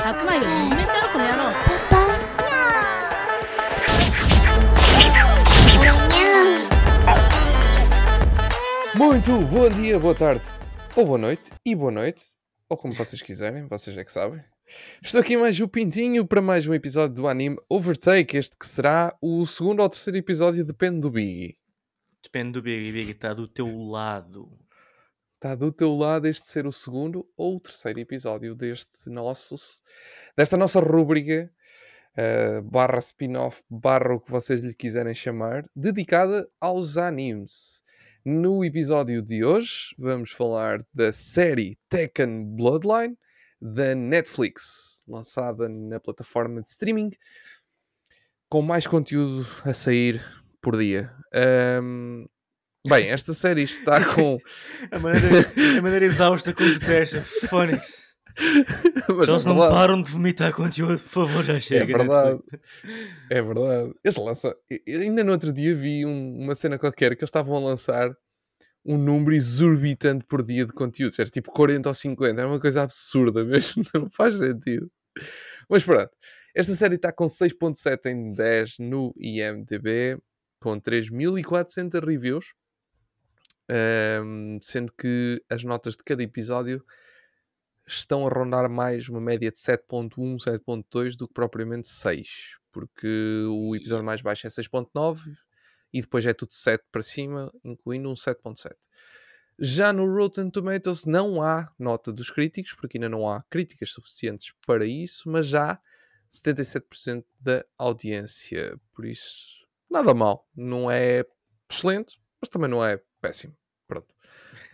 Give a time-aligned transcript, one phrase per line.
[0.00, 1.46] 白米をおめしてやろこの野郎
[8.96, 10.42] Muito bom dia, boa tarde,
[10.96, 12.22] ou boa noite, e boa noite,
[12.70, 14.42] ou como vocês quiserem, vocês é que sabem.
[15.02, 19.14] Estou aqui mais o Pintinho para mais um episódio do anime Overtake, este que será
[19.20, 21.58] o segundo ou terceiro episódio, depende do Biggie.
[22.22, 24.48] Depende do Big Big, está do teu lado.
[25.41, 29.55] Está do teu lado este ser o segundo ou o terceiro episódio deste nosso,
[30.37, 31.51] desta nossa rúbrica,
[32.15, 37.83] eh, barra spin-off, barra o que vocês lhe quiserem chamar, dedicada aos animes.
[38.23, 43.17] No episódio de hoje vamos falar da série Tekken Bloodline
[43.59, 47.09] da Netflix, lançada na plataforma de streaming,
[48.47, 50.23] com mais conteúdo a sair
[50.61, 51.11] por dia.
[51.33, 52.27] Ahm,
[52.87, 54.37] bem, esta série está com.
[54.91, 58.11] A maneira, a maneira exausta como disseste, Phonics.
[59.09, 59.73] Mas é Eles não verdade.
[59.75, 61.85] param de vomitar conteúdo, por favor, já chega.
[61.97, 62.39] verdade.
[62.51, 62.63] Netflix.
[63.29, 63.93] É verdade.
[64.03, 64.55] Eles lançam.
[64.87, 68.09] Ainda no outro dia vi um- uma cena qualquer que eles estavam a lançar
[68.85, 71.19] um número exorbitante por dia de conteúdos.
[71.19, 72.39] Era tipo 40 ou 50.
[72.41, 73.83] Era uma coisa absurda mesmo.
[73.93, 74.89] Não faz sentido.
[75.69, 76.09] Mas pronto.
[76.55, 80.17] Esta série está com 6.7 em 10 no IMDB,
[80.61, 82.45] com 3.400 reviews.
[83.71, 86.85] Ahm, sendo que as notas de cada episódio
[87.87, 92.57] estão a rondar mais uma média de 7.1, 7.2 do que propriamente 6.
[92.69, 95.37] Porque o episódio mais baixo é 6.9
[95.93, 98.75] e depois é tudo 7 para cima, incluindo um 7.7.
[99.57, 104.53] Já no Rotten Tomatoes não há nota dos críticos, porque ainda não há críticas suficientes
[104.65, 105.79] para isso, mas já
[106.29, 108.77] 77% da audiência.
[108.93, 110.45] Por isso, nada mal.
[110.53, 111.25] Não é
[111.69, 113.55] excelente, mas também não é péssimo.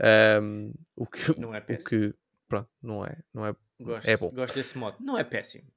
[0.02, 1.90] Ahm, o que, Não é o péssimo.
[1.90, 2.16] que
[2.48, 4.32] pronto, não é, não é, Gosto, É bom.
[4.32, 4.98] gosto desse modo.
[5.00, 5.68] Não é péssimo.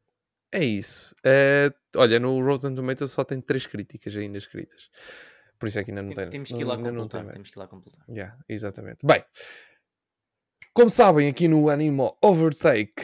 [0.53, 1.15] é isso.
[1.25, 4.89] Eh, olha, no Rotten Tomatoes só tem três críticas ainda escritas.
[5.59, 6.31] Por isso é que ainda não Tem- tem.
[6.31, 7.23] temos que ir lá não completar.
[7.25, 8.05] tem Temos que ir lá completar.
[8.09, 9.05] Yeah, exatamente.
[9.07, 9.23] Bem,
[10.73, 13.03] como sabem, aqui no Animo Overtake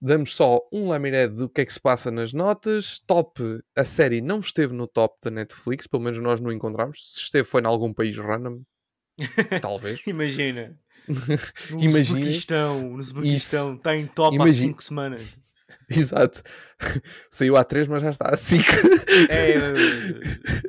[0.00, 2.98] damos só um lamiré do que é que se passa nas notas.
[3.00, 3.40] Top,
[3.76, 7.14] a série não esteve no top da Netflix, pelo menos nós não encontramos.
[7.14, 8.62] Se esteve, foi em algum país random,
[9.60, 10.00] talvez.
[10.06, 10.76] Imagina.
[11.70, 12.18] No Imagina.
[12.20, 14.68] Uzbequistão, no Uzbequistão, está em top há Imagina.
[14.68, 15.22] 5 semanas.
[15.90, 16.42] Exato.
[17.28, 18.62] Saiu há três, mas já está a 5.
[19.28, 19.52] É,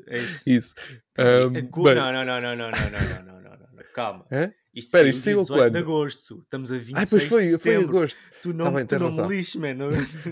[0.08, 0.42] é isso.
[0.48, 0.76] Isso.
[1.18, 3.84] É Ahm, cu- bem, Não, não, não, não, não, não, não, não, não, não, não.
[3.94, 4.26] Calma.
[4.31, 4.52] hã?
[4.74, 5.75] Isto Espera, isto saiu 18 de quando?
[5.78, 6.40] agosto.
[6.42, 7.90] Estamos a 26 Ai, pois foi, de foi em setembro.
[7.98, 8.20] agosto.
[8.42, 9.30] Tu não, Tá bem, tu não razão.
[9.30, 9.90] me lixes, mano.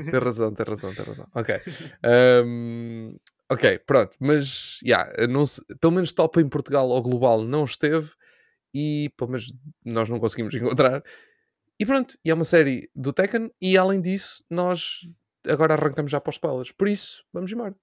[0.09, 1.28] Tem razão, tem razão, tem razão.
[1.35, 1.55] Ok.
[2.03, 3.16] Ahm,
[3.51, 4.17] ok, pronto.
[4.19, 5.09] Mas, yeah,
[5.45, 8.12] se- pelo menos top em Portugal ou global não esteve
[8.73, 9.53] e pelo menos
[9.85, 11.03] nós não conseguimos encontrar.
[11.79, 15.00] E pronto, e é uma série do Tekken e além disso nós
[15.47, 16.72] agora arrancamos já para os spoilers.
[16.72, 17.75] Por isso, vamos embora.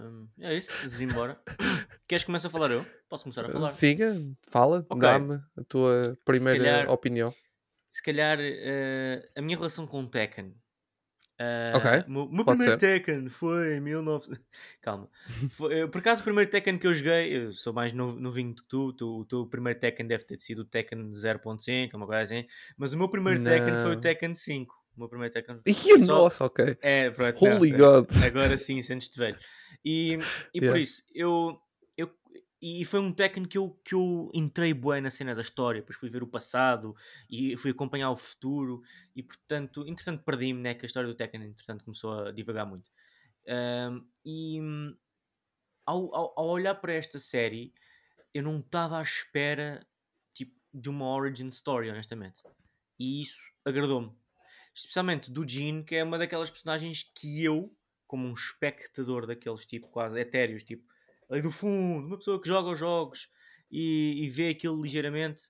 [0.00, 1.40] Hum, é isso, vamos embora.
[2.08, 2.84] Queres que comece a falar eu?
[3.08, 3.68] Posso começar a falar?
[3.68, 4.12] Siga,
[4.50, 4.98] fala, Ok.
[5.00, 7.34] dá-me a tua primeira calhar- opinião.
[7.92, 10.54] Se calhar eh, a minha relação com o Tekken.
[11.38, 13.00] Eh, Ok, O meu, pode primeiro ser.
[13.00, 14.40] Tekken foi em 1900.
[14.80, 15.08] Calma.
[15.50, 18.62] Foi, eh, por acaso, o primeiro Tekken que eu joguei, eu sou mais novinho do
[18.62, 19.20] que tu, tu.
[19.20, 22.46] O teu primeiro Tekken deve ter sido o Tekken 0.5, uma coisa assim.
[22.76, 24.00] Mas o meu primeiro Tekken foi o Não.
[24.00, 24.74] Tekken 5.
[24.96, 25.56] O meu primeiro Tekken.
[25.66, 26.76] Ih, Só- nossa, ok.
[26.80, 27.44] É, pronto.
[27.44, 27.76] não, Holy é.
[27.76, 28.08] God.
[28.24, 29.36] Agora sim, sentes-te velho.
[29.84, 30.18] E,
[30.54, 30.80] e por Yeah.
[30.80, 31.60] isso, eu, eu.
[32.66, 35.98] E foi um Tekken que eu, que eu entrei bué na cena da história, depois
[35.98, 36.96] fui ver o passado
[37.28, 38.80] e fui acompanhar o futuro
[39.14, 42.90] e portanto, entretanto perdi-me, né, que a história do Tekken entretanto começou a divagar muito.
[43.46, 44.58] Ahm, e
[45.84, 47.74] ao, ao, ao olhar para esta série,
[48.32, 49.86] eu não estava à espera
[50.32, 52.42] tipo, de uma origin story, honestamente.
[52.98, 54.10] E isso agradou-me.
[54.74, 57.76] Especialmente do Jean, que é uma daquelas personagens que eu,
[58.06, 60.93] como um espectador daqueles tipo quase etéreos, tipo
[61.30, 63.28] ali do fundo, uma pessoa que joga os jogos
[63.70, 65.44] e, e vê aquilo ligeiramente,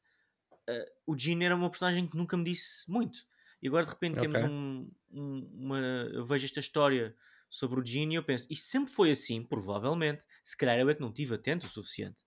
[0.69, 3.19] eh, o Jean era uma personagem que nunca me disse muito.
[3.62, 4.51] E agora de repente temos Ok.
[4.51, 5.79] um, um- uma.
[6.12, 7.15] Eu vejo esta história
[7.49, 10.25] sobre o Jean e eu penso, isto sempre foi assim, provavelmente.
[10.43, 12.23] Se calhar eu é que não estive atento o suficiente.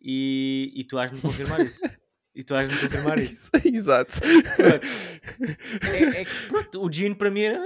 [0.00, 1.80] E, e tu has-me confirmar isso.
[2.34, 3.50] E tu has-me confirmar isso.
[3.64, 4.14] Exato.
[5.82, 7.60] É, é pronto, o Jean para mim era.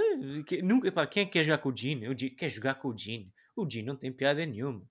[0.45, 2.09] que- Nunca, pá, quem é que quer jogar com o Jean?
[2.09, 3.25] O Jean quer jogar com o Jean.
[3.55, 4.81] O Jean não tem piada nenhuma.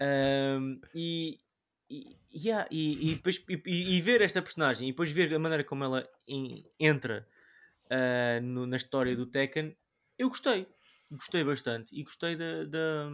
[0.00, 1.40] Ahm, e,
[1.90, 5.64] e, yeah, e, e, depois, e, e- ver esta personagem e depois ver a maneira
[5.64, 7.26] como ela en- entra
[7.90, 9.76] ah, no- na história do Tekken,
[10.18, 10.66] eu gostei.
[11.10, 11.94] Gostei bastante.
[11.98, 13.10] E gostei da, da-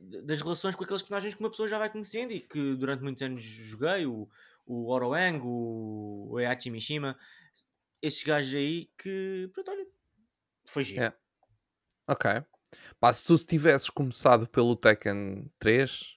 [0.00, 3.02] da- das relações com aqueles personagens que uma pessoa já vai conhecendo e que durante
[3.02, 4.06] muitos anos joguei.
[4.06, 4.28] O,
[4.66, 7.18] o Oroang, o, o Heihachi Mishima.
[8.02, 9.86] esses gajos aí que, pronto, olha,
[10.66, 11.02] foi giro.
[11.02, 11.12] É.
[12.06, 12.44] Ok.
[13.00, 16.16] Pá, se tu tivesses começado pelo Tekken 3,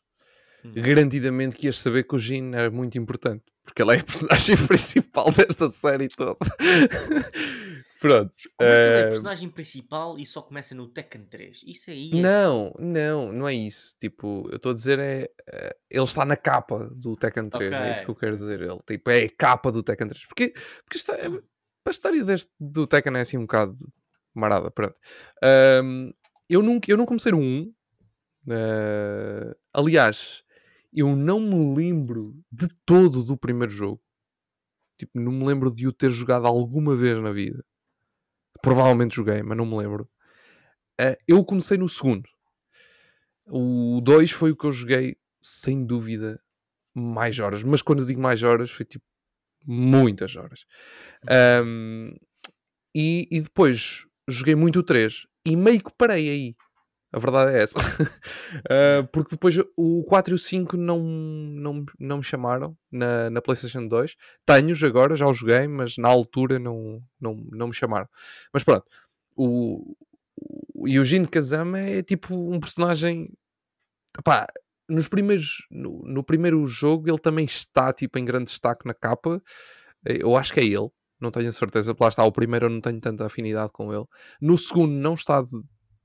[0.63, 0.74] Hum.
[0.75, 3.44] garantidamente que ias saber que o Jin era muito importante.
[3.63, 6.38] Porque ele é a personagem principal desta série toda.
[8.00, 8.31] Pronto.
[8.57, 11.63] Como é que ele é eh, personagem principal e só começa no Tekken 3?
[11.68, 12.21] Isso aí é...
[12.21, 13.95] Não, não, não é isso.
[14.00, 15.30] Tipo, eu estou a dizer é.
[15.51, 18.62] eh, ele está na capa do Tekken 3, é isso que eu quero dizer.
[18.62, 20.25] Ele tipo, é a capa do Tekken 3.
[20.25, 20.50] Porque,
[20.83, 21.42] porque está, é-
[21.88, 23.74] a história deste, do Tekken é assim um bocado
[24.33, 24.71] marada.
[24.71, 24.95] Pronto.
[25.44, 26.12] Ahm,
[26.51, 27.74] eu, não, eu não comecei no 1.
[28.50, 30.44] eh, aliás,
[30.94, 34.01] eu não me lembro de todo do primeiro jogo.
[35.00, 37.63] Tipo, não me lembro de o ter jogado alguma vez na vida.
[38.62, 40.09] Provavelmente joguei, mas não me lembro.
[41.00, 42.30] Eh, eu comecei no segundo.
[43.48, 46.39] O 2 foi o que eu joguei, sem dúvida,
[46.94, 47.63] mais horas.
[47.63, 49.06] Mas quando eu digo mais horas, foi tipo
[49.65, 50.65] muitas horas.
[51.30, 52.13] Ahm,
[52.95, 56.55] e, e depois joguei muito o 3 e meio que parei aí.
[57.13, 57.79] A verdade é essa.
[58.69, 63.41] Ah, porque depois o 4 e o 5 não, não, não me chamaram na, na
[63.41, 64.15] PlayStation 2.
[64.45, 68.07] Tenho-os agora, já os joguei, mas na altura não, não, não me chamaram.
[68.53, 68.85] Mas pronto,
[69.35, 69.95] o,
[70.73, 73.29] o Eugene Kazama é tipo um personagem.
[74.23, 74.47] Pá,
[74.89, 79.41] nos primeiros, no, no primeiro jogo ele também está tipo em grande destaque na capa.
[80.03, 80.89] Eu acho que é ele,
[81.21, 81.95] não tenho certeza.
[82.00, 84.06] Lá está, o primeiro eu não tenho tanta afinidade com ele.
[84.41, 85.51] No segundo não está de,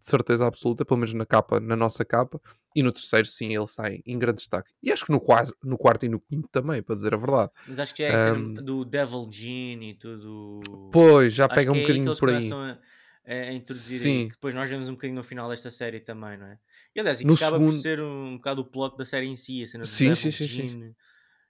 [0.06, 2.40] certeza absoluta, pelo menos na capa, na nossa capa.
[2.74, 4.70] E no terceiro, sim, ele sai em grande destaque.
[4.82, 7.50] E acho que no quarto, no quarto e no quinto também, para dizer a verdade.
[7.66, 10.60] Mas acho que é a cena Ahm, do Devil Gene e tudo.
[10.92, 12.50] Pois, já Acho pega um é bocadinho por aí.
[12.52, 16.38] a, a introduzir Sim, que depois nós vemos um bocadinho no final desta série também,
[16.38, 16.58] não é?
[16.94, 17.82] E aliás, e que no acaba por segundo.
[17.82, 20.32] ser um bocado o plot da série em si, a cena do Sim, sim, Devil
[20.32, 20.68] sim, sim.
[20.68, 20.94] sim.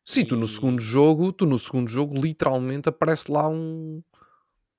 [0.07, 4.01] Sim, tu no segundo jogo, tu no segundo jogo, literalmente aparece lá um,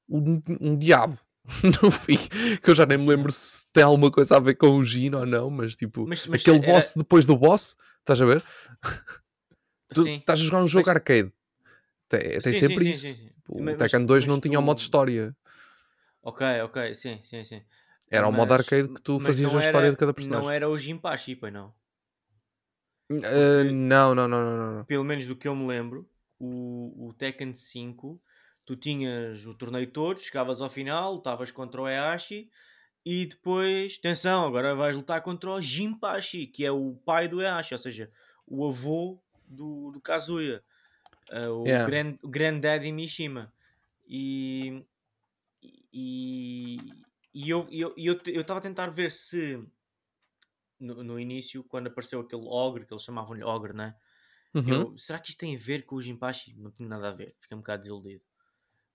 [0.09, 1.19] um, um diabo
[1.83, 2.17] no fim,
[2.63, 5.19] que eu já nem me lembro se tem alguma coisa a ver com o Gino
[5.19, 6.71] ou não, mas tipo, Mas, mas aquele era.
[6.71, 8.41] boss depois do boss, estás a ver?
[9.93, 10.95] Tu Sim, estás a jogar um jogo mas.
[10.95, 11.31] arcade,
[12.09, 13.01] tem, tem Sim, sempre sim, isso.
[13.01, 13.15] sim.
[13.15, 13.29] sim.
[13.49, 14.81] O Ma- Mas, Tekken 2 mas não tinha o modo tu.
[14.81, 15.35] história,
[16.21, 17.61] Ok, ok, sim, sim, sim.
[18.09, 20.51] era o modo arcade que tu fazias não a história de era, cada não personagem.
[20.51, 21.73] era o Jinpachi, pois não?
[23.09, 27.13] Ah, não, não, não, não, não, pelo menos do que eu me lembro, o, o
[27.13, 28.21] Tekken 5,
[28.65, 32.49] tu tinhas o torneio todo, chegavas ao final, lutavas contra o Eashi
[33.05, 37.73] e depois, atenção, agora vais lutar contra o Jinpachi, que é o pai do Eashi,
[37.73, 38.11] ou seja,
[38.45, 40.61] o avô do, do Kazuya,
[41.29, 41.85] eh, o, Yeah.
[41.85, 43.53] grand, o granddaddy Mishima.
[44.05, 44.83] E,
[45.93, 46.77] e,
[47.33, 49.65] e eu estava eu, eu, eu estava a tentar ver se
[50.79, 53.95] no, no início, quando apareceu aquele ogre, que eles chamavam-lhe ogre, né?
[54.53, 54.67] Uhum.
[54.67, 56.55] Eu, será que isto tem a ver com o Jinpachi?
[56.57, 58.23] Não tinha nada a ver, fiquei um bocado desiludido.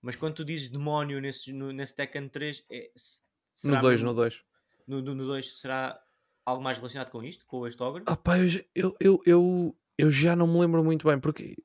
[0.01, 4.01] Mas quando tu dizes demónio nesse, no, nesse Tekken 3, é, se- No será 2,
[4.01, 4.43] no mesmo 2.
[4.87, 5.97] no, no, no 2 será
[6.45, 8.03] algo mais relacionado com isto, com este ogre?
[8.05, 8.95] Ah pá, eu, já- eu,
[9.25, 11.55] eu, eu, já não me lembro muito bem, porque,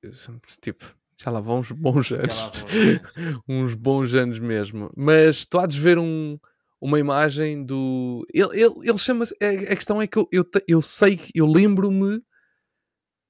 [0.60, 2.34] tipo, já lá vão uns bons anos.
[2.36, 2.68] vão,
[3.48, 4.92] uns bons anos mesmo.
[4.96, 6.38] Mas tu há de ver um,
[6.80, 8.26] uma imagem do.
[8.32, 9.34] Ele, ele, ele chama-se.
[9.42, 12.22] A, a questão é que eu, eu, eu sei que eu lembro-me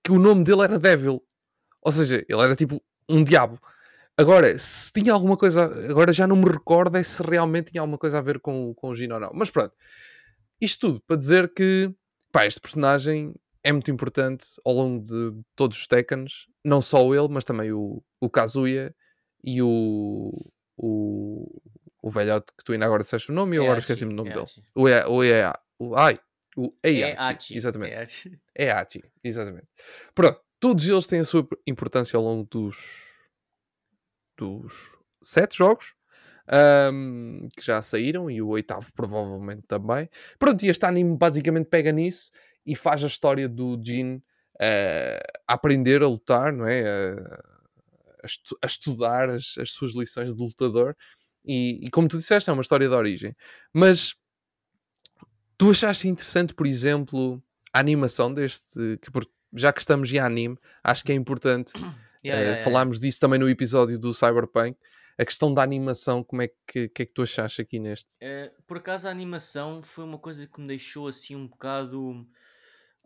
[0.04, 1.22] que o nome dele era Devil.
[1.82, 3.60] Ou seja, ele era tipo um diabo.
[4.16, 5.64] Agora, se tinha alguma coisa.
[5.88, 8.88] Agora já não me recordo é se realmente tinha alguma coisa a ver com, com
[8.88, 9.30] o Gino ou não.
[9.32, 9.74] Mas pronto.
[10.60, 11.92] Isto tudo para dizer que
[12.32, 16.46] pá, este personagem é muito importante ao longo de todos os Tekkens.
[16.64, 18.94] Não só ele, mas também o, o Kazuya
[19.44, 20.32] e o,
[20.76, 21.60] o,
[22.02, 24.16] o velhote que tu ainda agora disseste o nome e eu agora Eachi, esqueci-me o
[24.16, 24.42] nome dele.
[24.42, 24.62] Eachi.
[24.74, 25.32] O, e, o, e,
[25.78, 26.18] o, ai,
[26.56, 28.38] o Eiachi, Eachi, exatamente.
[28.54, 29.68] É Hachi, exatamente.
[30.14, 33.04] Pronto, todos eles têm a sua importância ao longo dos,
[34.36, 34.72] dos
[35.22, 35.94] sete jogos
[36.48, 40.08] ahm, que já saíram e o oitavo provavelmente também.
[40.38, 42.30] Pronto, e este anime basicamente pega nisso
[42.66, 44.22] e faz a história do Jin
[45.46, 46.82] a aprender a lutar, não é?
[46.82, 47.58] A,
[48.22, 50.96] a estu- a estudar as, as suas lições de lutador.
[51.48, 53.34] E, e como tu disseste, é uma história de origem.
[53.72, 54.14] Mas
[55.56, 58.98] tu achaste interessante, por exemplo, a animação deste.
[59.00, 61.72] Que, por- já que estamos em anime, acho que é importante.
[61.74, 61.88] Yeah,
[62.22, 62.64] eh, yeah, yeah, yeah.
[62.64, 64.76] falámos disso também no episódio do Cyberpunk.
[65.16, 68.14] A questão da animação, como é que, que é que tu achaste aqui neste?
[68.20, 72.24] Eh, por acaso a animação foi uma coisa que me deixou assim um bocado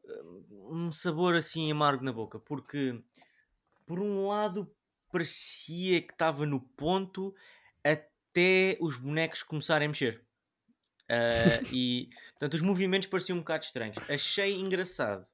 [0.05, 0.23] eh,
[0.69, 3.01] um sabor assim amargo na boca, porque
[3.87, 4.71] por um lado
[5.11, 7.35] parecia que estava no ponto
[8.33, 10.25] até os bonecos começarem a mexer.
[11.09, 13.97] Eh, e portanto os movimentos pareciam um bocado estranhos.
[14.09, 15.27] Achei engraçado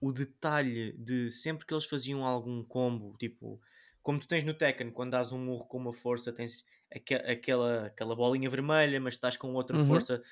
[0.00, 3.60] o detalhe de sempre que eles faziam algum combo, tipo
[4.02, 6.64] como tu tens no Tekken, quando dás um murro com uma força, tens
[6.94, 9.84] aque- aquela, aquela bolinha vermelha, mas estás com outra Uhum.
[9.84, 10.22] força.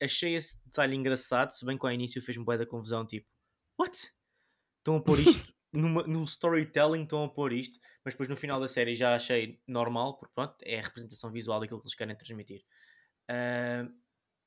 [0.00, 3.28] Achei esse detalhe engraçado, se bem que ao início fez-me bué da confusão, tipo,
[3.78, 3.94] what?
[4.78, 5.18] Estão a pôr
[5.50, 9.14] isto numa, num storytelling, estão a pôr isto, mas depois no final da série já
[9.14, 12.64] achei normal, porque pronto, é a representação visual daquilo que eles querem transmitir.
[13.28, 13.86] Ah,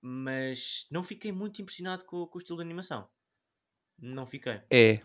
[0.02, 3.08] mas não fiquei muito impressionado com, com o estilo de animação.
[4.00, 4.62] Não fiquei.
[4.70, 5.00] É.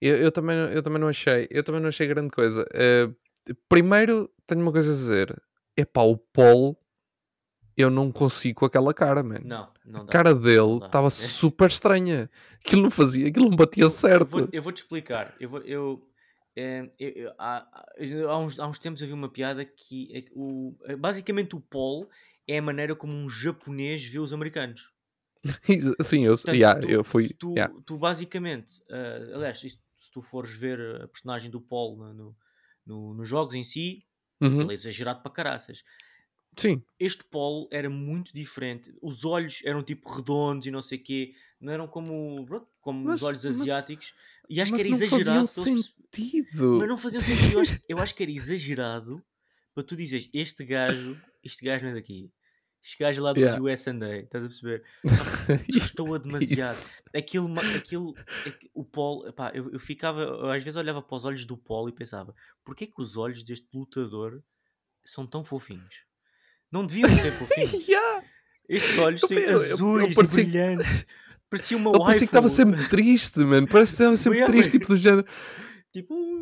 [0.00, 1.46] Eu, eu também, eu também não achei.
[1.50, 2.64] Eu também não achei grande coisa.
[2.72, 3.08] Eh,
[3.68, 5.42] primeiro, tenho uma coisa a dizer.
[5.76, 6.78] Epá, o Paul,
[7.80, 9.44] eu não consigo com aquela cara, mano.
[9.46, 10.12] Não, não A dá.
[10.12, 12.30] cara dele estava super estranha.
[12.64, 14.26] Aquilo não fazia, aquilo não batia Eu certo.
[14.26, 15.34] vou, eu vou te explicar.
[15.40, 16.08] Eu vou, eu,
[16.54, 17.66] eh, eu- eu- há,
[18.28, 22.08] há- uns, há uns tempos havia uma piada que é o, eh, basicamente o Paul
[22.46, 24.92] é a maneira como um japonês vê os americanos.
[26.02, 27.28] Sim, eu, Portanto, yeah, tu, eu fui.
[27.30, 27.74] tu, yeah.
[27.86, 32.36] tu basicamente, eh, aliás, isto- se tu fores ver a personagem do Paul no, no-
[32.86, 34.04] no- nos jogos em si,
[34.42, 35.82] Uhum, ele é exagerado para caraças.
[36.56, 38.92] Sim, Este Paul era muito diferente.
[39.00, 42.46] Os olhos eram tipo redondos e não sei o quê, não eram como,
[42.80, 44.14] como Mas- os olhos mas- asiáticos.
[44.48, 45.46] E acho que mas era não exagerado.
[45.46, 46.78] faziam sentido.
[46.78, 47.52] mas não faziam sentido.
[47.54, 49.22] Eu acho, eu acho que era exagerado
[49.74, 52.32] para tu dizeres este gajo, este gajo não é daqui.
[52.82, 53.62] Este gajo é lá do Yeah.
[53.62, 54.82] US estás a perceber?
[55.66, 56.78] Que Destoa demasiado.
[57.14, 58.14] Aquilo, aquilo,
[58.46, 61.56] aqu- o Paul, epá, eu, eu ficava, eu às vezes olhava para os olhos do
[61.56, 64.42] Paul e pensava, porquê que os olhos deste lutador
[65.04, 66.04] são tão fofinhos?
[66.72, 67.86] Não deviam ser fofinhos.
[67.88, 68.24] Yeah.
[68.68, 71.06] Estes olhos Eu- têm eu- eu- eu azuis, parecia brilhantes.
[71.50, 73.66] Parecia uma Ele parecia que estava sempre triste, mano.
[73.66, 75.26] Parece que estava sempre Yeah, triste, tipo do género.
[75.92, 76.14] Tipo,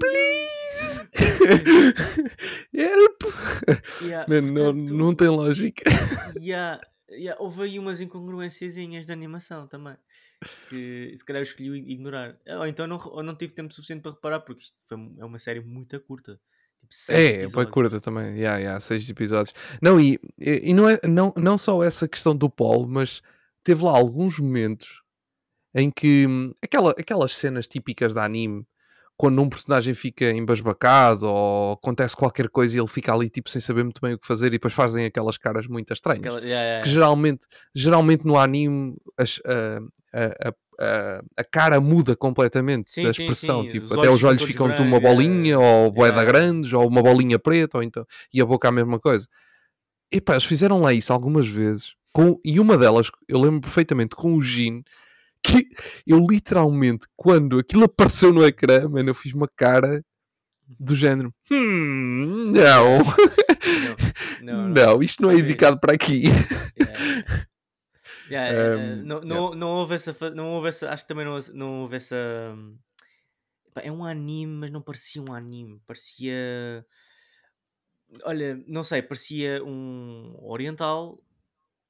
[2.74, 3.22] Help!
[4.02, 5.82] yeah, Man, não, portanto, não tem lógica.
[6.38, 6.80] yeah,
[7.10, 9.96] yeah, houve aí umas incongruênciazinhas de animação também.
[10.68, 12.38] Que se calhar eu escolhi ignorar.
[12.58, 15.38] Ou então não, ou não tive tempo suficiente para reparar, porque isto foi, é uma
[15.38, 16.38] série muito curta.
[16.88, 17.70] Tipo, É, episódios.
[17.72, 18.36] curta também.
[18.36, 19.54] Yeah, yeah, seis episódios.
[19.82, 23.20] Não, e, e não, é, não, não só essa questão do Paul, mas
[23.62, 25.02] teve lá alguns momentos
[25.74, 28.66] em que hum, aquela, aquelas cenas típicas de anime,
[29.16, 33.60] quando um personagem fica embasbacado ou acontece qualquer coisa e ele fica ali tipo sem
[33.60, 36.20] saber muito bem o que fazer e depois fazem aquelas caras muito estranhas.
[36.24, 39.78] Aquela- yeah, yeah, que geralmente, geralmente no anime as- a,
[40.18, 43.62] a, a, a- a cara muda completamente Sim, da sim, expressão.
[43.62, 43.68] sim.
[43.68, 46.32] Tipo, Os até os olhos ficam de uma bolinha, ou boeda yeah.
[46.32, 49.26] grandes, ou uma bolinha preta, ou então, e a boca a mesma coisa.
[50.12, 51.92] E pá, eles fizeram lá isso algumas vezes.
[52.12, 54.82] Com, e uma delas, eu lembro perfeitamente com o Jin,
[55.42, 55.68] que
[56.06, 60.02] eu literalmente, quando aquilo apareceu no ecrã, mano, eu fiz uma cara
[60.80, 62.98] do género: hum, não,
[64.42, 65.02] Não, não, não.
[65.02, 65.46] isto não é mesmo.
[65.48, 66.24] indicado para aqui.
[66.80, 67.24] Yeah,
[68.30, 68.50] yeah.
[68.52, 69.02] Um, yeah.
[69.02, 69.28] não, yeah.
[69.28, 70.30] não, não houve essa.
[70.30, 70.90] Não houve essa.
[70.90, 72.16] Acho que também não, houve- não houve essa.
[73.76, 75.80] É um anime, mas não parecia um anime.
[75.86, 76.84] Parecia.
[78.24, 81.22] Olha, não sei, parecia um oriental.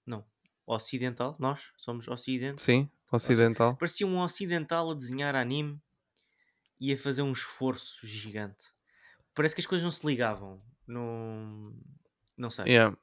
[0.04, 0.24] Não,
[0.66, 1.36] ocidental.
[1.38, 2.60] Nós somos ocidente.
[2.60, 3.76] Sim, ocidental.
[3.76, 5.80] Parecia um ocidental a desenhar anime
[6.80, 8.64] e a fazer um esforço gigante.
[9.34, 10.60] Parece que as coisas não se ligavam.
[10.86, 11.72] Não,
[12.36, 12.66] não sei.
[12.66, 12.96] Yeah.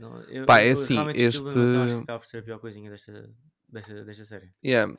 [0.00, 2.58] Não, eu, Pá, é assim, o estilo acho que este- acaba por ser a pior
[2.58, 3.30] coisinha desta,
[3.68, 4.50] desta, desta série.
[4.64, 4.96] Yeah.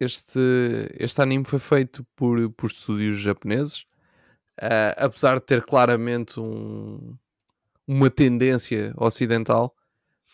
[0.00, 0.38] Este,
[0.98, 3.84] este anime foi feito por, por estúdios japoneses,
[4.60, 7.16] ah, apesar de ter claramente um-
[7.86, 9.74] uma tendência ocidental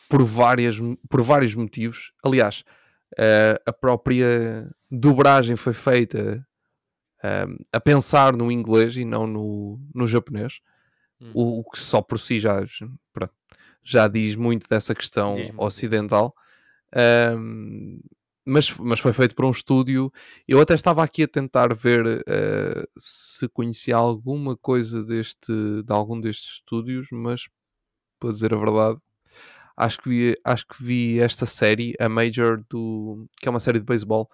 [0.08, 0.76] por, várias,
[1.08, 2.12] por vários motivos.
[2.22, 2.62] Aliás,
[3.18, 6.46] ah, a própria dobragem foi feita
[7.22, 10.60] ah, a pensar no inglês e não no, no japonês,
[11.20, 11.30] Hum.
[11.32, 12.60] o, o que só por si já,
[13.12, 13.32] pronto,
[13.84, 15.62] já diz muito dessa questão muito.
[15.62, 16.34] ocidental.
[16.94, 18.00] Ahm,
[18.46, 20.12] mas, mas foi feito por um estúdio.
[20.48, 25.52] Eu até estava aqui a tentar ver eh, se conhecia alguma coisa deste,
[25.84, 27.48] de algum destes estúdios, mas
[28.20, 28.98] para dizer a verdade,
[29.76, 33.78] acho que vi, acho que vi esta série, a Major, do, que é uma série
[33.80, 34.30] de beisebol,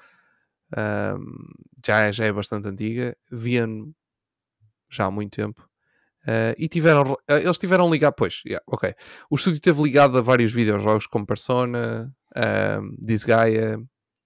[0.77, 1.53] ahm,
[1.87, 3.67] já, é- já é bastante antiga, via
[4.91, 5.70] já há muito tempo.
[6.27, 8.95] Eh, e tiveram, eh, eles tiveram ligado, pois, yeah, ok.
[9.31, 13.79] O estúdio teve ligado a vários videojogos como Persona, um, Disgaea,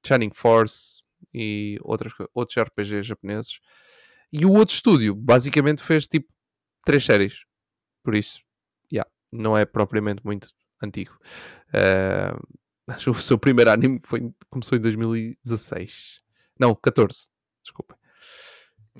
[0.04, 3.60] Shining Force e outras, outros RPGs japoneses.
[4.32, 6.28] E o outro estúdio basicamente fez tipo
[6.84, 7.44] três séries.
[8.02, 8.40] Por isso,
[8.92, 10.48] yeah, não é propriamente muito
[10.82, 11.16] antigo.
[11.72, 12.34] Eh,
[12.98, 16.20] que o seu primeiro anime foi, começou em 2016.
[16.58, 17.28] Não, 14.
[17.62, 17.96] Desculpa.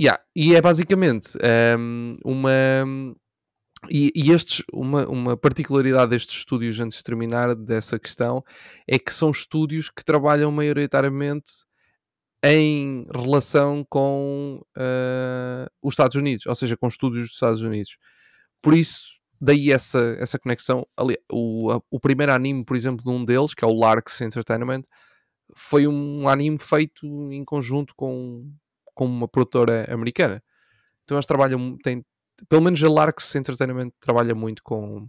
[0.01, 1.39] Yeah, e é basicamente
[1.79, 2.51] um, uma.
[3.91, 8.43] E, e estes, uma, uma particularidade destes estúdios, antes de terminar dessa questão,
[8.89, 11.53] é que são estúdios que trabalham maioritariamente
[12.43, 17.97] em relação com uh, os Estados Unidos, ou seja, com estúdios dos Estados Unidos.
[18.61, 20.87] Por isso, daí essa, essa conexão.
[20.97, 24.21] Ali, o, a, o primeiro anime, por exemplo, de um deles, que é o Larks
[24.21, 24.83] Entertainment,
[25.57, 28.51] foi um anime feito em conjunto com,
[28.95, 30.43] com uma produtora americana.
[31.05, 32.05] Então eles trabalham, têm,
[32.49, 35.09] pelo menos a Larks Entertainment trabalha muito com,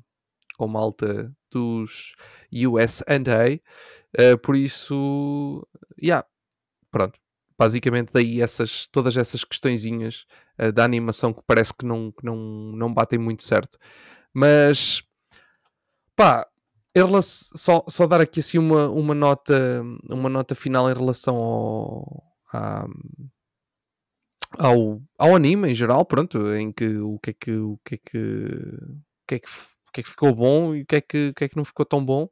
[0.58, 2.15] com malta dos
[2.51, 3.62] USA, uh,
[4.13, 5.65] eh, por isso,
[6.01, 6.25] yeah,
[6.92, 7.20] pronto.
[7.58, 10.25] Basicamente daí essas, todas essas questõezinhas
[10.60, 13.77] uh, da animação que parece que não, que não, não batem muito certo.
[14.34, 15.01] Mas
[16.15, 16.46] pá,
[17.22, 22.24] só, só dar aqui assim uma, uma, nota, uma nota final em relação ao,
[22.54, 22.88] à,
[24.60, 27.98] ao, ao anime em geral, pronto, em que o que é que o que é
[27.98, 31.02] que o que é que, o que, é que ficou bom e o que é
[31.02, 32.30] que, o que é que não ficou tão bom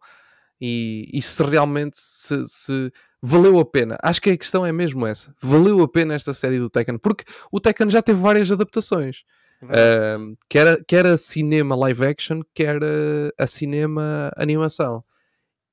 [0.62, 3.98] e, e se realmente se, se valeu a pena.
[4.02, 5.34] Acho que a questão é mesmo essa.
[5.42, 9.24] Valeu a pena esta série do Tekken, porque o Tekken já teve várias adaptações.
[9.64, 15.04] Uh, quer, a, quer a cinema live action, quer a, a, cinema animação.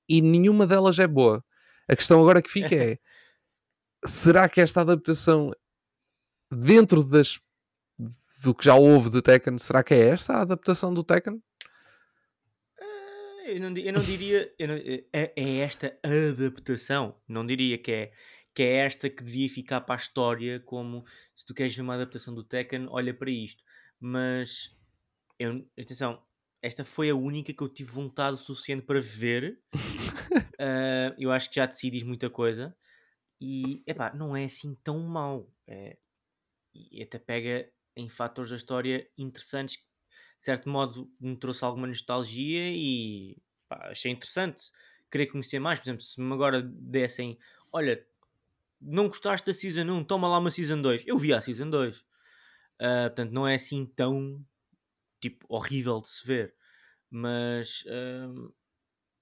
[0.09, 1.45] E nenhuma delas é boa.
[1.89, 2.99] A questão agora que fica é:
[4.07, 5.51] será que esta adaptação,
[6.51, 7.41] dentro das,
[8.43, 11.43] do que já houve de Tekken, será que é esta a adaptação do Tekken?
[13.47, 14.55] Eu não, eu não diria.
[14.59, 17.17] Eu não, é, é esta adaptação.
[17.27, 18.13] Não diria que é
[18.55, 21.05] que é esta que devia ficar para a história, como
[21.35, 23.63] se tu queres ver uma adaptação do Tekken, olha para isto.
[23.99, 24.77] Mas,
[25.39, 26.23] eu, atenção,
[26.63, 29.61] esta foi a única que eu tive vontade suficiente para ver.
[29.75, 32.77] uh, eu acho que já decidis muita coisa.
[33.41, 35.51] E, epá, não é assim tão mau.
[35.67, 35.97] É,
[36.75, 39.79] e até pega em fatores da história interessantes
[40.41, 43.37] de certo modo me trouxe alguma nostalgia e
[43.69, 44.73] pá, achei interessante
[45.11, 45.79] querer conhecer mais.
[45.79, 47.39] Por exemplo, se me agora dessem,
[47.71, 48.03] olha,
[48.81, 51.05] não gostaste da Season 1, toma lá uma Season 2.
[51.07, 51.99] Eu vi a Season 2.
[51.99, 52.05] Uh,
[52.79, 54.43] ah, portanto, não é assim tão
[55.21, 56.55] tipo horrível de se ver.
[57.11, 58.55] Mas uh,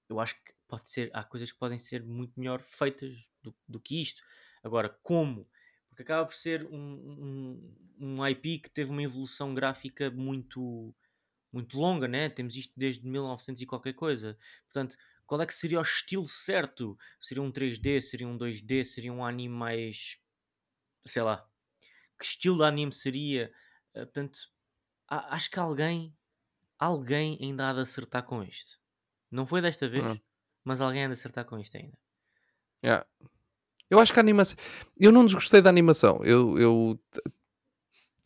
[0.07, 3.79] eu acho que pode ser, há coisas que podem ser muito melhor feitas do, do
[3.79, 4.21] que isto.
[4.63, 5.49] Agora, como?
[5.99, 10.95] Porque acaba por ser um, um, um IP que teve uma evolução gráfica muito
[11.51, 12.29] muito longa, né?
[12.29, 14.37] Temos isto desde 1900 e qualquer coisa.
[14.63, 16.97] Portanto, qual é que seria o estilo certo?
[17.19, 20.17] Seria um 3D, seria um 2D, seria um anime mais.
[21.03, 21.45] sei lá.
[22.17, 23.51] Que estilo de anime seria?
[23.93, 24.39] Uh, portanto,
[25.05, 26.15] acho que alguém.
[26.77, 28.79] alguém ainda há de acertar com isto.
[29.29, 30.17] Não foi desta vez, uhum.
[30.63, 31.97] mas alguém há de acertar com isto ainda.
[32.85, 33.05] Yeah.
[33.89, 34.57] Eu acho que a animação.
[34.99, 36.21] Eu não desgostei da animação.
[36.23, 36.99] Eu, eu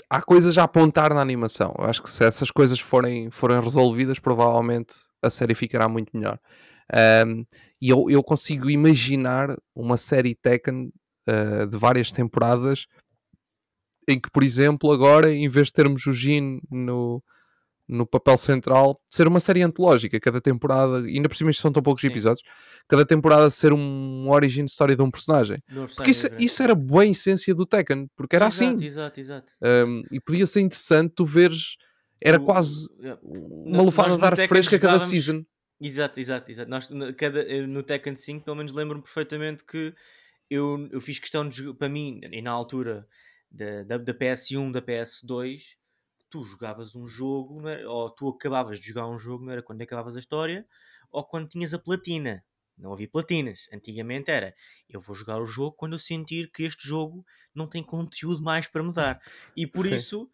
[0.10, 1.74] há coisas a apontar na animação.
[1.78, 6.40] Eu acho que se essas coisas forem, forem resolvidas, provavelmente a série ficará muito melhor.
[7.26, 7.46] Um,
[7.82, 10.92] e eu, eu consigo imaginar uma série Tekken
[11.30, 12.86] uh, de várias temporadas
[14.08, 17.24] em que, por exemplo, agora, em vez de termos o Jin no,
[17.88, 21.84] no papel central, ser uma série antológica, cada temporada, ainda por cima isto são tão
[21.84, 22.08] poucos Sim.
[22.08, 22.44] episódios,
[22.88, 25.62] cada temporada ser um origin story de um personagem.
[25.96, 28.86] porque isso, isso, era boa essência do Tekken, porque era exato, assim.
[28.86, 29.54] Exato, exato.
[29.62, 31.76] Um, e podia ser interessante tu veres,
[32.22, 32.88] era o, quase
[33.66, 35.44] uma lufada de ar fresca cada season.
[35.82, 36.70] Exato, exato, exato.
[36.70, 39.94] Nós, no, cada, eh, no Tekken 5, pelo menos lembro-me perfeitamente que
[40.50, 43.06] eu, eu fiz questão de, para mim, e na altura
[43.52, 45.62] da, da, da PS1, da PS2,
[46.34, 49.84] tu jogavas um jogo, era, ou tu acabavas de jogar um jogo, não era quando
[49.84, 50.68] acabavas a história,
[51.12, 52.44] ou quando tinhas a platina.
[52.76, 53.70] Não havia platinas.
[53.72, 54.56] Antigamente era
[54.90, 58.68] eu vou jogar o jogo quando eu sentir que este jogo não tem conteúdo mais
[58.68, 59.22] para mudar.
[59.56, 59.94] E por Sim.
[59.94, 60.32] isso,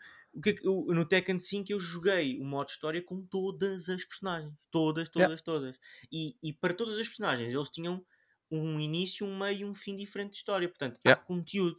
[0.63, 4.53] eu, no Tekken 5 eu joguei o modo história com todas as personagens.
[4.71, 5.43] Todas, todas, yeah.
[5.43, 5.77] todas.
[6.09, 8.05] E, e para todas as personagens eles tinham
[8.49, 10.69] um início, um meio e um fim diferente de história.
[10.69, 11.21] Portanto, yeah.
[11.21, 11.77] há conteúdo.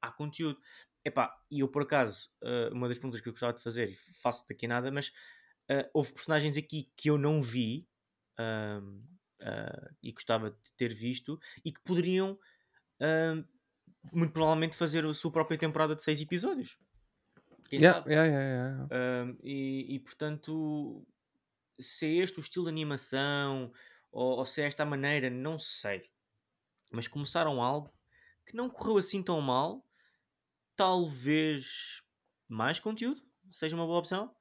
[0.00, 0.60] Há conteúdo.
[1.06, 3.94] Epá, e eu por acaso, uh, uma das perguntas que eu gostava de fazer, e
[3.94, 5.10] faço daqui a nada, mas
[5.70, 7.86] uh, houve personagens aqui que eu não vi
[8.40, 9.04] uh,
[10.02, 12.36] e gostava de ter visto e que poderiam
[14.12, 16.76] muito provavelmente fazer a sua própria temporada de seis episódios.
[17.68, 18.12] Quem yeah, sabe?
[18.12, 21.06] Yeah, yeah, e, e portanto,
[21.78, 23.70] se é este o estilo de animação
[24.10, 26.02] ou, ou se é esta a maneira, não sei.
[26.90, 27.92] Mas começaram algo
[28.44, 29.86] que não correu assim tão mal
[30.76, 32.02] talvez
[32.48, 34.34] mais conteúdo seja uma boa opção.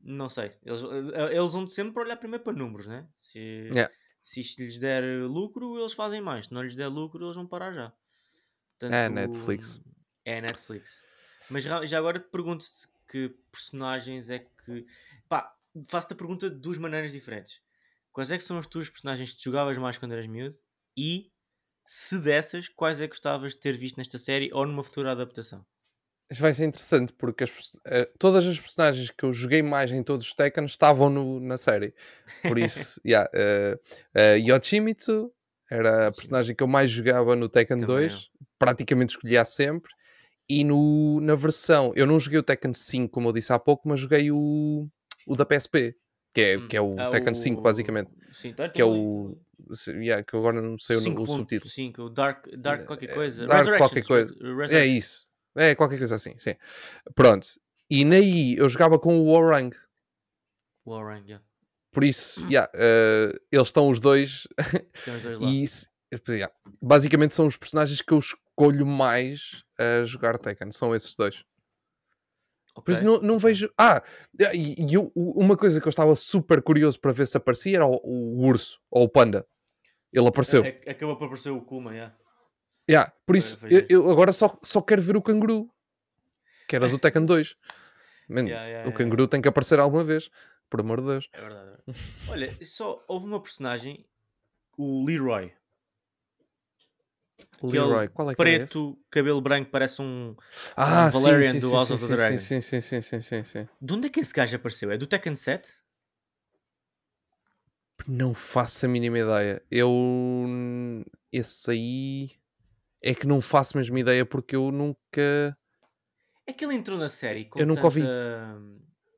[0.00, 0.52] Não sei.
[0.64, 3.08] Eles, eh, eles vão sempre olhar primeiro para números, né?
[3.14, 3.38] Se,
[3.72, 3.92] yeah.
[4.22, 6.46] se isto lhes der lucro, eles fazem mais.
[6.46, 7.92] Se não lhes der lucro, eles vão parar já.
[8.70, 9.80] Portanto, é Netflix.
[10.24, 11.02] É Netflix.
[11.50, 14.86] Mas já agora te pergunto-te que personagens é que.
[15.28, 15.56] Pá,
[15.88, 17.60] faço-te a pergunta de duas maneiras diferentes.
[18.10, 20.58] Quais é que são as tuas personagens que jogavas mais quando eras miúdo?
[20.96, 21.32] E
[21.84, 25.64] Se dessas, quais é que gostavas de ter visto nesta série ou numa futura adaptação?
[26.30, 27.50] Isto vai ser interessante porque as
[27.84, 31.58] eh, todas as personagens que eu joguei mais em todos os Tekken estavam no- na
[31.58, 31.94] série.
[32.42, 32.56] Por
[32.96, 33.78] isso, yeah, eh,
[34.14, 35.30] eh, Yoshimitsu
[35.70, 39.92] era a personagem que eu mais jogava no Tekken Também 2, praticamente escolhia sempre.
[40.48, 43.88] E no, na versão, eu não joguei o Tekken 5, como eu disse há pouco,
[43.88, 44.88] mas joguei o,
[45.26, 45.94] o da PSP,
[46.34, 48.10] que é, que é o Ah, Tekken 5, basicamente.
[48.32, 49.38] Sim, tá, Que é o.
[49.88, 51.70] yeah, que eu agora não sei o, o subtítulo.
[51.70, 53.46] 5.5, o Dark, Dark qualquer coisa.
[53.46, 54.34] Dark qualquer coisa.
[54.70, 55.26] É isso.
[55.56, 56.54] É qualquer coisa assim, sim.
[57.14, 57.46] Pronto.
[57.90, 59.76] E naí eu jogava com o Warang.
[60.86, 61.44] Warren, yeah.
[61.92, 64.48] Por isso, yeah, eh, eles estão os dois.
[65.04, 65.48] Tem os dois lá.
[65.50, 65.66] e
[66.38, 70.70] yeah, basicamente são os personagens que eu escolho mais a jogar Tekken.
[70.70, 71.44] São esses dois.
[72.74, 72.94] Por Ok.
[72.94, 73.70] isso não, não vejo.
[73.78, 74.02] Ah,
[74.54, 77.86] e, e eu- uma coisa que eu estava super curioso para ver se aparecia era
[77.86, 79.46] o, o urso ou o panda.
[80.12, 80.62] Ele apareceu.
[80.62, 82.14] A- a- Acabou por aparecer o Kuma, yeah.
[82.90, 85.70] Yeah, por isso, foi eu, eu agora só, só quero ver o canguru.
[86.68, 87.56] Que era do Tekken 2.
[88.28, 90.30] Man, Yeah, yeah, o canguru tem que aparecer alguma vez.
[90.68, 91.28] Por amor de Deus.
[91.32, 91.70] É verdade.
[91.86, 91.92] é.
[92.30, 94.06] Olha, só houve uma personagem,
[94.76, 95.52] o Leroy,
[97.52, 100.34] Aquele Leroy, qual é que é preto, cabelo branco, parece um.
[100.76, 102.38] Ah, sim, Valerian sim, do sim, House sim, of the Dragon.
[102.38, 103.68] Sim, sim, sim, sim, sim, sim.
[103.80, 104.90] De onde é que esse gajo apareceu?
[104.90, 105.81] É do Tekken 7?
[108.06, 109.62] Não faço a mínima ideia.
[109.70, 109.90] Eu.
[111.32, 112.30] Esse aí.
[113.04, 115.56] É que não faço mesmo ideia porque eu nunca.
[116.46, 117.86] É que ele entrou na série com Eu nunca tanta.
[117.86, 118.02] ouvi.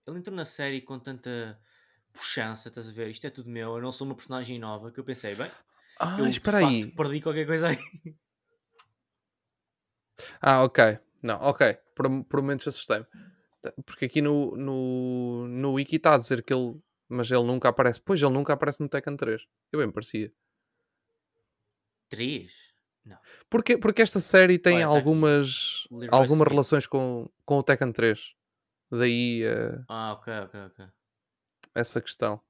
[0.07, 1.59] Ele entrou na série com tanta
[2.12, 3.09] puxança, estás a ver?
[3.09, 4.90] Isto é tudo meu, eu não sou uma personagem nova.
[4.90, 5.51] Que eu pensei, bem,
[5.99, 6.87] Ah, eu espera de aí.
[6.92, 7.79] perdi qualquer coisa aí.
[10.40, 10.99] Ah, ok.
[11.23, 11.75] Não, ok.
[11.94, 13.07] Por, por momentos assustei-me.
[13.85, 16.81] Porque aqui no, no, no Wiki está a dizer que ele.
[17.09, 18.01] Mas ele nunca aparece.
[18.01, 19.43] Pois ele nunca aparece no Tekken 3.
[19.73, 20.33] Eu bem parecia.
[22.09, 22.75] 3?
[23.51, 26.49] Porque, porque esta série tem Olha, algumas, Leroy algumas Smith.
[26.49, 28.35] relações com, com o Tekken 3.
[28.90, 30.87] Daí eh, Ah, ok, ok, ok.
[31.75, 32.40] essa questão.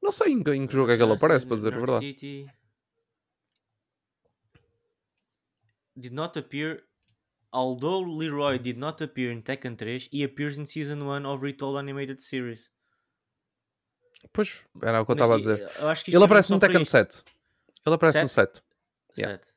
[0.00, 2.06] Não sei em que, em que jogo é que ele aparece, para dizer a verdade.
[2.06, 2.46] City
[5.98, 6.84] did not appear.
[7.52, 11.78] Although Leroy did not appear in Tekken 3, he appears in Season 1 of Retold
[11.78, 12.70] Animated Series.
[14.32, 15.68] Pois, era o que eu estava a dizer.
[16.06, 16.90] Ele aparece no Tekken isto.
[16.92, 17.24] 7.
[17.86, 18.62] Ele aparece no 7.
[19.16, 19.38] Yeah.
[19.42, 19.54] 7.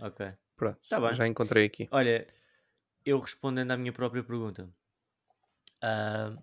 [0.00, 0.32] Ok.
[0.56, 1.14] Pronto, Tá bem.
[1.14, 1.88] já encontrei aqui.
[1.90, 2.26] Olha,
[3.04, 4.68] eu respondendo à minha própria pergunta.
[5.82, 6.36] ah,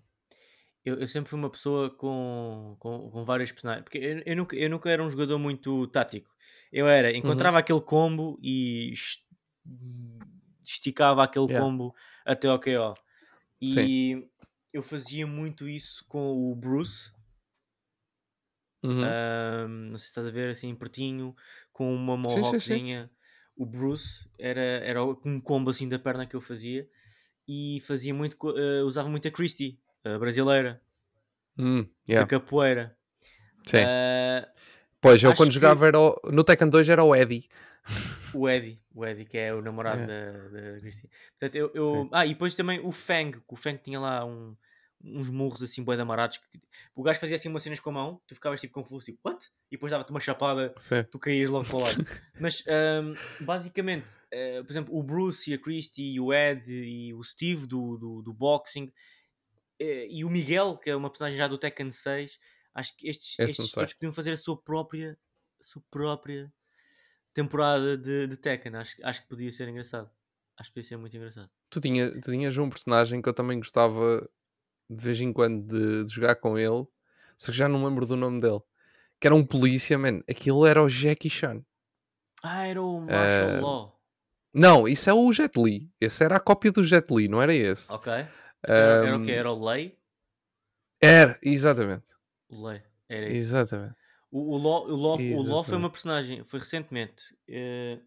[0.85, 3.83] eu, eu sempre fui uma pessoa com, com, com vários personagens.
[3.83, 6.29] Porque eu, eu nunca, eu nunca era um jogador muito tático.
[6.71, 6.91] Eu Uhum.
[6.91, 9.25] era, encontrava aquele combo e est-
[10.63, 11.65] esticava aquele Yeah.
[11.65, 12.93] combo até ao KO.
[13.62, 14.25] E
[14.73, 17.12] eu fazia muito isso com o Bruce.
[18.84, 19.03] Uhum.
[19.03, 21.36] ah, não sei se estás a ver assim, pertinho,
[21.71, 23.10] com uma mohawkzinha.
[23.58, 26.88] O Bruce era, era um combo assim da perna que eu fazia.
[27.47, 30.82] E fazia muito, ah, usava muito a Christie, a brasileira,
[31.58, 32.27] Hum, da yeah.
[32.29, 32.95] capoeira.
[33.65, 33.77] Sim.
[33.79, 34.47] Ah,
[35.01, 37.49] Pois, eu quando que- jogava era o- no Tekken 2 era o Eddie.
[38.34, 41.12] O Eddie, o Eddie, que é o namorado da, da Christine.
[41.32, 42.10] Portanto, eu, eu-.
[42.12, 44.56] Ah, e depois também o Fang, que o Fang tinha lá um-
[45.04, 46.38] uns murros assim, bem amarados.
[46.38, 46.62] Que...
[46.94, 49.46] O gajo fazia assim umas cenas com a mão, tu ficavas tipo confuso, tipo, what?
[49.72, 51.04] E depois dava-te uma chapada, Sim.
[51.10, 52.06] tu caías logo para o lado.
[52.39, 57.13] Mas, ahm, basicamente, eh, por exemplo, o Bruce e a Christie e o Ed e
[57.13, 58.92] o Steve do, do, do boxing
[59.80, 62.38] eh, e o Miguel, que é uma personagem já do Tekken 6,
[62.76, 65.18] acho que estes, Esse não estes todos podiam fazer a sua própria,
[65.60, 66.52] a sua própria
[67.34, 68.76] temporada de, de Tekken.
[68.76, 70.10] Acho, acho que podia ser engraçado.
[70.58, 71.50] Acho que podia ser muito engraçado.
[71.70, 74.30] Tu, tinha, tu tinhas um personagem que eu também gostava
[74.89, 76.86] de vez em quando de, de jogar com ele,
[77.38, 78.60] só que já não lembro do nome dele.
[79.20, 80.22] Que era um polícia, man.
[80.30, 81.63] Aquilo era o Jackie Chan.
[82.42, 84.02] Ah, era o Martial Eh, Law.
[84.54, 85.92] Não, isso é o Jet Li.
[86.02, 87.92] Esse era a cópia do Jet Li, não era esse.
[87.92, 88.12] Ok.
[88.63, 89.32] Então era, era o quê?
[89.32, 89.98] Era o Lei?
[91.02, 92.12] Era, exatamente.
[92.50, 92.82] O Lei.
[93.08, 93.36] Era isso.
[93.42, 93.96] Exatamente.
[94.32, 98.00] O, o, Law, o, Law, o Law foi uma personagem, foi recentemente eh,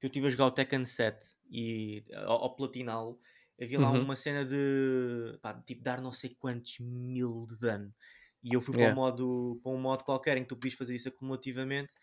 [0.00, 3.20] que eu estive a jogar o Tekken 7 e ao, ao platiná-lo
[3.60, 4.02] havia lá Uhum.
[4.02, 7.94] uma cena de pá, tipo dar não sei quantos mil de dano
[8.42, 8.92] e eu fui para, Yeah.
[8.92, 11.94] um modo, para um modo qualquer em que tu podias fazer isso acumulativamente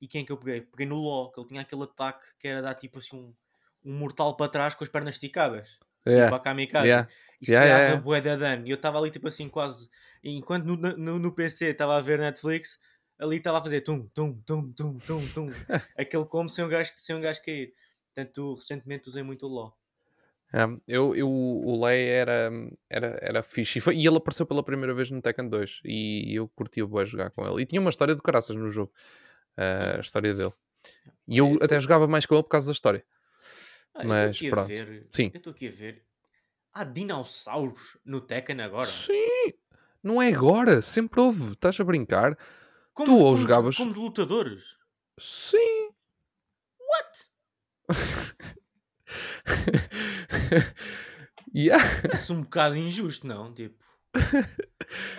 [0.00, 0.62] e quem é que eu peguei?
[0.62, 3.34] Peguei no Law, que ele tinha aquele ataque que era dar tipo assim um,
[3.84, 6.36] um mortal para trás com as pernas esticadas tipo Yeah.
[6.36, 7.08] a kamikaze Yeah.
[7.40, 8.02] isso Yeah, tirava yeah, yeah.
[8.02, 8.66] bué de dano.
[8.66, 9.88] E eu estava ali tipo assim quase.
[10.24, 12.78] Enquanto no, no, no PC estava a ver Netflix,
[13.20, 15.50] ali estava a fazer tum, tum, tum, tum, tum, tum.
[15.96, 17.72] Aquele como sem um gajo, sem um gajo cair.
[18.14, 19.76] Portanto, recentemente usei muito o LOL.
[20.52, 22.50] Yeah, eu, eu, o Lei era,
[22.88, 23.78] era, era fixe.
[23.78, 25.80] E, foi- e ele apareceu pela primeira vez no Tekken 2.
[25.84, 27.62] E eu curtia bué jogar com ele.
[27.62, 28.92] E tinha uma história de caraças no jogo.
[29.56, 30.52] eh, a história dele.
[31.28, 33.04] E eu até jogava mais com ele por causa da história.
[33.94, 34.66] Ah, Mas pronto.
[34.66, 35.30] ver- Sim.
[35.32, 36.02] Eu estou aqui a ver.
[36.72, 38.86] Há dinossauros no Tekken agora.
[38.86, 39.52] Sim!
[40.02, 41.52] Não é agora, sempre houve.
[41.52, 42.36] Estás a brincar?
[42.94, 44.62] Como, Tu ou como, jogavas- como lutadores.
[45.18, 45.90] Sim!
[46.78, 47.30] What?
[51.54, 51.82] yeah.
[52.02, 53.52] Parece um bocado injusto, não?
[53.52, 53.78] Tipo.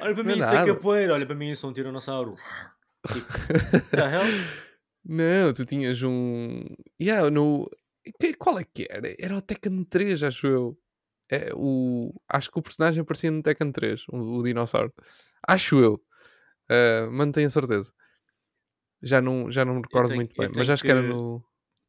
[0.02, 2.36] Olha para Não é mim isso é capoeira, olha para mim isso é um tiranossauro.
[3.08, 3.28] Tipo,
[3.92, 4.22] the hell?
[5.04, 6.64] Não, tu tinhas um.
[7.02, 7.68] Yeah, no...
[8.38, 9.12] Qual é que era?
[9.20, 10.78] Era o Tekken 3, acho eu.
[11.32, 12.14] É, o...
[12.30, 14.94] Acho que o personagem aparecia no Tekken 3, o, o dinossauro.
[15.48, 16.00] Acho eu.
[17.12, 17.94] Mas não tenho a certeza.
[19.02, 20.50] Já não, já não me recordo tenho- muito bem.
[20.56, 21.44] Mas acho que era que- no.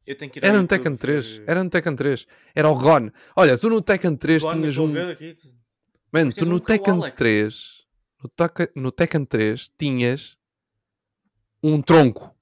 [0.05, 1.25] Eu tenho que ir Era no Tekken 3.
[1.37, 2.27] ver- Era no Tekken 3.
[2.53, 3.09] Era o Gon.
[3.37, 4.87] Olha, tu no Tekken 3 Agora, tinhas um.
[6.11, 7.17] Mano, tu no um Tekken Alex.
[7.17, 7.83] 3.
[8.21, 10.37] No, Tekken- no Tekken 3 tinhas
[11.63, 12.35] um tronco.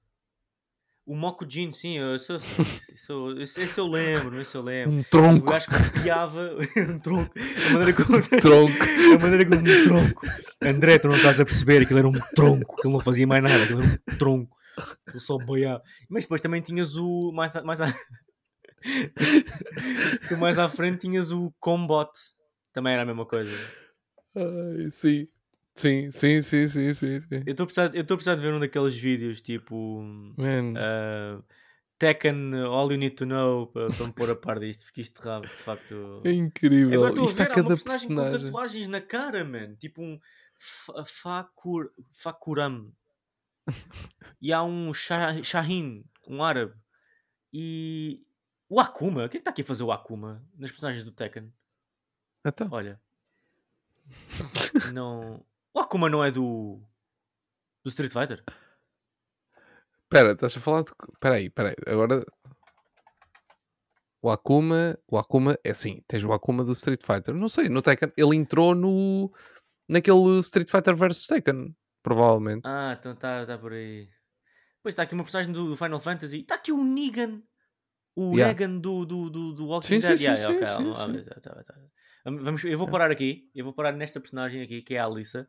[1.12, 2.38] O Mokujin, sim, eu sou,
[3.06, 4.96] sou, esse, eu lembro, esse eu lembro.
[4.96, 5.46] Um tronco.
[5.46, 6.56] O gajo que copiava
[6.88, 7.34] um tronco.
[7.38, 8.22] A maneira como.
[8.40, 8.72] Tronco.
[9.14, 10.26] A maneira como um tronco.
[10.62, 13.62] André, tu não estás a perceber, aquilo era um tronco, aquilo não fazia mais nada,
[13.62, 14.56] aquilo era um tronco.
[15.06, 15.82] Aquilo só boiava.
[16.08, 17.30] Mas depois também tinhas o.
[17.32, 17.94] Mais, a- mais à...
[20.30, 22.10] tu mais à frente tinhas o Combot.
[22.72, 23.54] Também era a mesma coisa.
[24.34, 25.28] Ai, sim.
[25.74, 27.20] Sim, sim, sim, sim, sim.
[27.20, 27.42] sim.
[27.46, 27.66] Eu estou a
[28.06, 30.02] precisar- de ver um daqueles vídeos tipo.
[30.36, 31.42] Man, Uh,
[31.98, 35.20] Tekken All You Need to Know para, para me pôr a par disto, porque isto
[35.40, 36.20] de facto.
[36.24, 36.94] é incrível.
[37.04, 38.46] Agora estou a ver, há uma cada personagem, com personagem.
[38.46, 39.74] tatuagens na cara, man.
[39.76, 40.20] Tipo um
[40.56, 42.92] Fa- Fakur, Fakuram.
[44.40, 46.74] e há um Shah- Shahin, um árabe.
[47.52, 48.22] E
[48.68, 49.24] o Akuma.
[49.24, 51.52] O que é que está aqui a fazer o Akuma nas personagens do Tekken?
[52.44, 53.00] Então, Olha.
[54.92, 55.44] não.
[55.74, 56.80] O Akuma não é do.
[57.84, 58.42] do Street Fighter?
[60.04, 60.90] espera, estás a falar de.
[61.14, 61.74] Espera aí, espera aí.
[61.86, 62.24] Agora.
[64.20, 64.98] O Akuma.
[65.10, 66.02] O Akuma é assim.
[66.06, 67.34] Tens o Akuma do Street Fighter.
[67.34, 68.12] Não sei, no Tekken.
[68.16, 69.32] Ele entrou no.
[69.88, 71.74] Naquele Street Fighter vs Tekken.
[72.02, 72.62] Provavelmente.
[72.64, 74.08] Ah, então está tá por aí.
[74.82, 76.40] Pois está aqui uma personagem do Final Fantasy.
[76.40, 77.42] Está aqui o Negan.
[78.14, 78.48] O Yeah.
[78.48, 80.18] Negan do, do, do, do Walking Sim, sim, Dead.
[80.18, 81.90] sim, Yeah, sim, ok, sim, sim.
[82.24, 83.50] Vamos, eu vou parar aqui.
[83.54, 85.48] Eu vou parar nesta personagem aqui, que é a Alissa.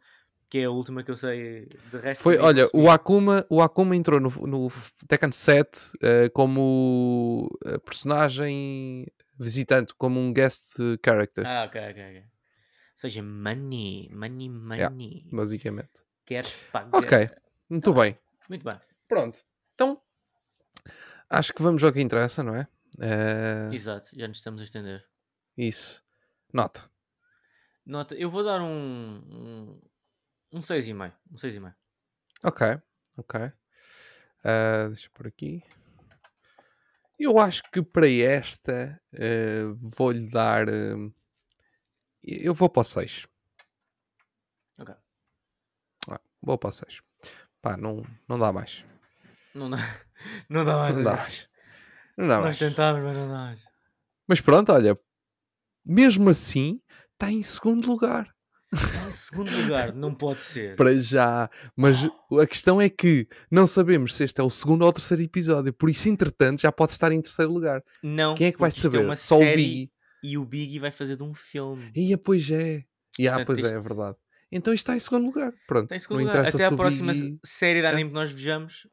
[0.50, 1.68] Que é a última que eu sei.
[1.92, 4.70] De resto, Foi, olha, o Akuma, o Akuma entrou no, no
[5.08, 9.08] Tekken 7 eh, como eh, personagem
[9.40, 12.18] visitante, como um guest character, Ah, ok, ok, ok.
[12.20, 12.24] Ou
[12.96, 14.90] seja, money, money, Yeah.
[14.92, 15.28] money.
[15.32, 16.04] basicamente.
[16.26, 17.00] Queres pagar?
[17.04, 17.30] Ok,
[17.68, 18.18] muito Tá bem.
[18.48, 18.80] Muito bem.
[19.08, 19.40] Pronto.
[19.74, 20.00] Então,
[21.30, 22.68] acho que vamos ao que interessa, não é?
[23.00, 25.04] Eh, Exato, já nos estamos a estender.
[25.58, 26.03] isso.
[26.54, 26.90] Nota.
[27.86, 28.70] Nota, eu vou dar um.
[29.28, 29.82] Um,
[30.54, 31.12] um 6,5.
[31.32, 31.74] Um 6,5.
[32.44, 32.82] Ok,
[33.18, 33.52] ok.
[34.44, 35.64] Eh, deixa eu pôr aqui.
[37.20, 39.64] Eu acho que para esta eh,
[39.98, 40.68] vou-lhe dar.
[40.70, 40.96] eh,
[42.22, 43.28] eu vou para o 6.
[44.78, 44.94] Ok.
[46.10, 47.02] Ah, vou para o 6.
[47.62, 48.84] Pá, não, não dá mais.
[49.56, 49.78] Não dá,
[50.50, 50.98] não dá mais.
[50.98, 51.50] Não dá mais.
[52.18, 52.58] Não dá Nós mais.
[52.60, 53.60] tentámos, mas não dá mais.
[54.28, 55.00] Mas pronto, olha.
[55.86, 56.80] Mesmo assim,
[57.14, 58.32] está em segundo lugar.
[59.08, 60.76] Em segundo lugar, não pode ser.
[60.76, 61.48] Para já.
[61.76, 61.98] Mas
[62.42, 65.72] a questão é que não sabemos se este é o segundo ou o terceiro episódio.
[65.72, 67.84] Por isso, entretanto, já pode estar em terceiro lugar.
[68.02, 68.98] Não, Quem é que vai isto saber?
[69.02, 69.92] É uma Só o série Biggie.
[70.24, 71.92] e o Biggie vai fazer de um filme.
[71.96, 72.84] E pois é.
[73.20, 74.18] E ah, pois é, é isto- verdade.
[74.52, 75.54] Então isto está em segundo lugar.
[75.68, 75.90] Pronto.
[75.90, 76.48] Tem segundo não lugar.
[76.48, 77.90] Até a o próxima Biggie- série de É.
[77.90, 78.88] anime que nós vejamos.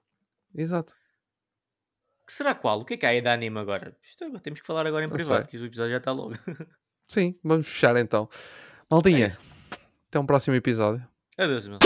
[0.54, 0.92] Exato.
[2.30, 2.78] Que será qual?
[2.78, 3.92] O que é que há aí de anime agora?
[4.00, 5.50] Isto agora temos que falar agora em Não privado, sei.
[5.50, 6.32] que o episódio já está logo.
[7.08, 8.28] Sim, vamos fechar então.
[8.32, 9.42] É Maldinha, isso.
[10.08, 11.04] até um próximo episódio.
[11.36, 11.80] Adeus, meu.